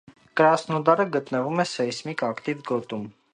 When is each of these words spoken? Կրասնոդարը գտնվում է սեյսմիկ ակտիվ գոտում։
Կրասնոդարը 0.39 1.05
գտնվում 1.17 1.61
է 1.65 1.67
սեյսմիկ 1.73 2.25
ակտիվ 2.31 2.65
գոտում։ 2.73 3.07